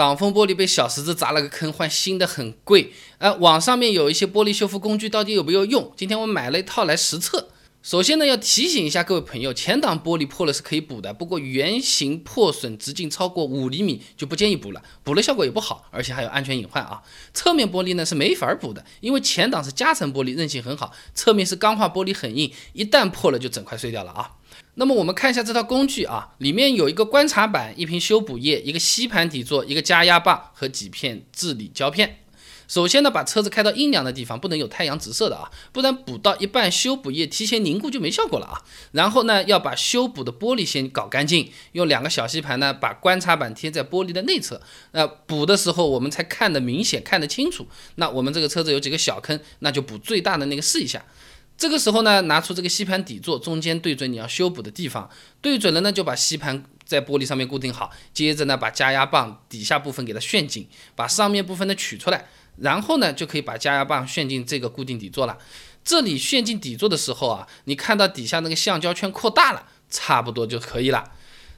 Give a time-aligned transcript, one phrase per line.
[0.00, 2.94] 挡风玻璃被小石子砸了个坑，换新的很贵。
[3.18, 5.92] 呃，网上面有一些玻璃修复工具，到底有没有用？
[5.94, 7.50] 今天我买了一套来实测。
[7.82, 17.02] 首先呢，要提醒一下各位朋友，前挡玻璃破了是可以补的，不过圆形破损直径超过五厘米就不建议补了，补了效果也不好，而且还有安全隐患啊。
[17.34, 24.30] 侧面玻璃呢是没法补的，因为前挡是夹层玻璃，韧性很好，侧面是钢化玻璃很硬，一旦破了就整块碎掉了啊。
[24.80, 32.20] 那么我们看一下这套工具啊，里面有一个观察板、一瓶修补液、一个吸盘底座、一个加压棒和几片治理胶片。
[32.66, 38.62] 首先呢，把车子开到阴凉的地方，不能有太阳直射的啊，不然补到一半修补液提前凝固就没效果了啊。
[38.92, 44.62] 然后呢，要把修补的玻璃先搞干净，用两个小吸盘呢，把观察板贴在玻璃的内侧。
[44.92, 47.66] 那补的时候我们才看得明显，看得清楚。
[47.96, 51.04] 那我们这个车子有几个小坑，那就补最大的那个试一下。
[51.60, 55.10] 这个时候呢，拿出这个吸盘底座，中间对准你要修补的地方，
[55.42, 57.90] 对准了呢，就把吸盘在玻璃上面固定好。
[58.14, 62.24] 接着呢，把加压棒底下部分给它旋紧，把上面部分呢取出来。
[62.56, 65.36] 然后呢，就可以把加压棒旋进这个固定底座了。
[65.84, 71.12] 这里旋进底座的时候啊，你看到底下那个橡胶圈扩大了，差不多就可以了。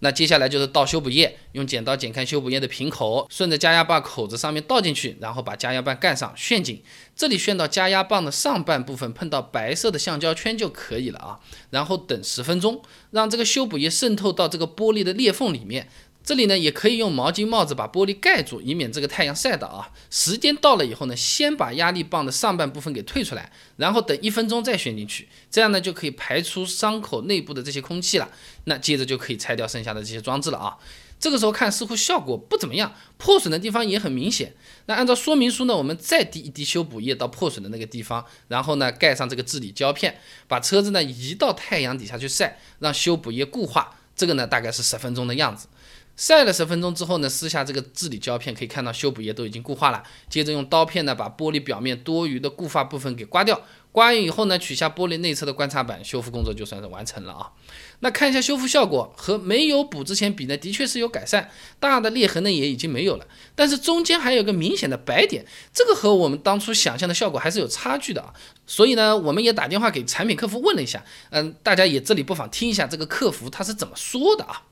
[0.00, 6.82] 那接下来就是倒修补液，用剪刀剪开修补液的瓶口，顺着加压棒口子上面倒进去，然后把加压棒盖上，旋紧。
[7.14, 11.40] 这里旋到加压棒的上半部分碰到白色的橡胶圈就可以了啊。
[11.70, 15.88] 然后等十分钟，让这个修补液渗透到这个玻璃的裂缝里面。
[16.26, 19.92] 这里呢，也可以用毛巾帽子把玻璃盖住，以免这个太阳晒到啊。
[20.10, 28.28] 时间到了以后呢，先把压力棒的上半部分给退出来，然后等一分钟再旋进去，这样呢就可以排出伤口内部的这些空气了。
[28.64, 30.76] 那接着就可以拆掉剩下的这些装置了啊。
[31.20, 34.52] 这个时候看似乎效果不怎么样，破损的地方也很明显。
[34.86, 43.94] 那按照说明书呢，我们再滴一滴修补液到破损的那个地方，然后呢盖上这个治理胶片，把车子呢移到太阳底下去晒，让修补液固化。
[44.16, 45.68] 这个呢大概是十分钟的样子。
[46.16, 50.02] 晒了十分钟之后呢，撕下这个治理胶片，可以看到修补液都已经固化了。
[50.30, 53.60] 接着用刀片呢，把玻璃表面多余的固化部分给刮掉。
[53.92, 57.52] 刮完以后呢，取下玻璃内侧的观察板，修复工作就算是完成了啊。
[58.00, 61.50] 那看一下修复效果，和没有补之前比呢，的确是有改善，
[61.80, 63.26] 大的裂痕呢也已经没有了。
[63.54, 68.34] 但是中间还有个明显的白点，这个和我们当初想象的效果还是有差距的啊。
[68.66, 74.62] 所以呢，我们也打电话给产品客服问了一下，嗯，大家也这里不妨听一下这个客服他是怎么说的啊。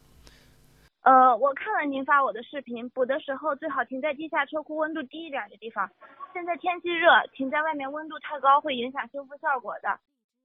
[1.05, 5.91] 呃，我看了您发我的视频，补的时候最好停在地下车库温度低一点的地方。
[6.33, 9.99] 现在天气热，停在外面温度太高会影响修复效果的。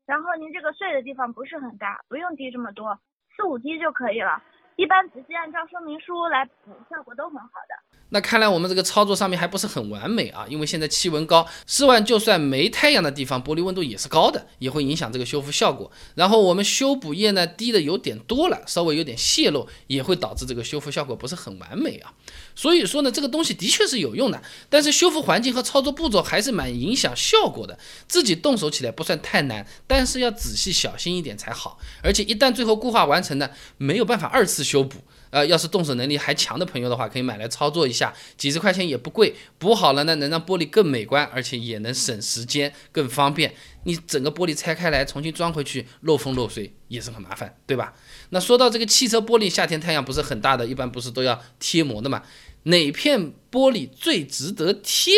[0.06, 3.00] 然后您这个碎的地方不是很大，不用滴这么多，
[3.38, 4.44] 四五滴就可以了。
[4.75, 7.89] 一般仔细按照说明书来补，效果都很好的。
[8.09, 15.92] 那看来我们这个操作上面还不是很完美啊，因为现在气温高，室外就算没太阳的地方，玻璃温度也是高的，也会影响这个修复效果。
[16.16, 22.14] 然后我们修补液呢滴的有点多了，稍微有点泄漏，也会导致这个修复效果不是很完美啊。
[22.56, 27.78] 所以说呢，这个东西的确是有用的，但是修复环境和操作步骤还是蛮影响效果的。
[28.08, 31.78] 自己动手起来不算太难，但是要仔细小心一点才好。
[32.02, 34.98] 而且一旦最后固化完成呢，没有办法二次修补。
[35.31, 39.36] 呃，要是动手能力还强的朋友的话，可以买来操作一下下，几十块钱也不贵。
[39.58, 43.54] 补好了呢，能让玻璃更美观，而且也能省时间，更方便。
[43.84, 47.94] 你整个玻璃拆开来重新装回去，漏风漏水也是很麻烦，对吧？
[48.30, 52.24] 那说到这个汽车玻璃，夏天太阳不是很大的，一般不是都要贴膜的嘛？
[52.64, 55.14] 哪片玻璃最值得贴？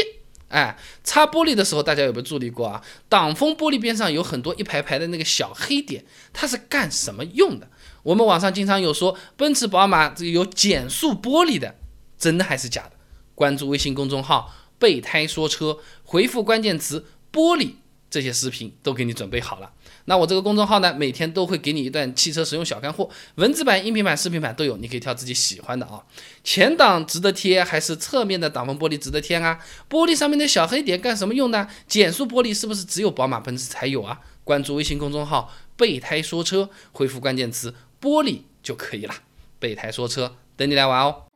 [0.50, 2.84] 哎，擦玻璃的时候，大家有没有注意过啊？
[3.08, 6.04] 挡风玻璃边上有很多一排排的那个小黑点，
[6.34, 7.70] 它是干什么用的？
[8.04, 11.76] 我们网上经常有说奔驰、宝马这有减速玻璃的，
[12.22, 12.92] 真的还是假的？
[13.34, 17.72] 关注微信公众号“备胎说车”，回复关键词“玻璃”，
[18.12, 19.72] 这些视频都给你准备好了。
[20.06, 26.04] 那我这个公众号呢，每天都会给你一段汽车实用小干货，文字版、音频版、视频版都有，你可以挑自己喜欢的啊。
[26.44, 29.60] 前挡值得贴还是侧面的挡风玻璃值得贴啊？
[29.90, 31.68] 玻璃上面的小黑点干什么用呢？
[31.88, 34.20] 减速玻璃是不是只有宝马、奔驰才有啊？
[34.44, 37.74] 关注微信公众号“备胎说车”，回复关键词。
[38.00, 39.14] 玻璃就可以了，
[39.60, 41.31] 备胎说车，等你来玩哦。